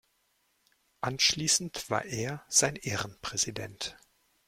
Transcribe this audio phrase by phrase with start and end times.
[1.01, 3.99] Anschließend war er sein Ehrenpräsident.